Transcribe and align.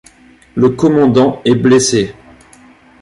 Le 0.55 0.69
commandant 0.69 1.43
est 1.45 1.53
blessé. 1.53 2.15